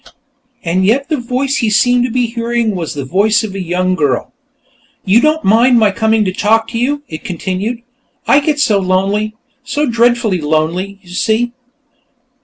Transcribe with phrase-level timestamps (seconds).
[0.63, 3.93] And yet the voice he seemed to be hearing was the voice of a young
[3.93, 4.33] girl.
[5.05, 7.83] "You don't mind my coming to talk to you?" it continued.
[8.25, 11.51] "I get so lonely, so dreadfully lonely, you see."